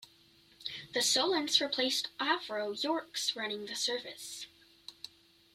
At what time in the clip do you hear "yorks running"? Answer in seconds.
2.81-3.67